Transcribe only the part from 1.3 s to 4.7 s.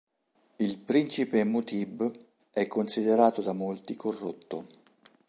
Mutʿib è considerato da molti corrotto.